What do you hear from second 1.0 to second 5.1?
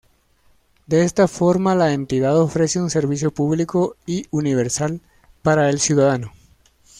esta forma, la entidad ofrece un servicio público y universal